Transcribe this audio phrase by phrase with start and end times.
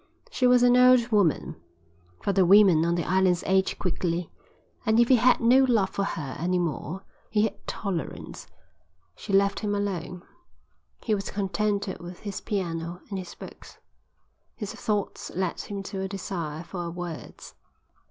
[0.31, 1.57] She was an old woman,
[2.23, 4.31] for the women on the islands age quickly,
[4.83, 8.47] and if he had no love for her any more he had tolerance.
[9.15, 10.23] She left him alone.
[11.03, 13.77] He was contented with his piano and his books.
[14.55, 17.53] His thoughts led him to a desire for words.